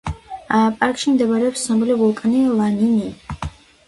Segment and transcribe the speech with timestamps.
[0.77, 3.11] პარკში მდებარეობს ცნობილი ვულკანი ლანინი.